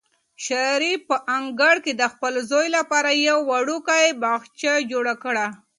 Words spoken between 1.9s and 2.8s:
د خپل زوی